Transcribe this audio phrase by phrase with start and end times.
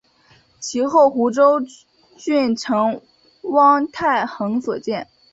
[0.59, 1.61] 其后湖州
[2.17, 3.01] 郡丞
[3.43, 5.07] 汪泰亨所建。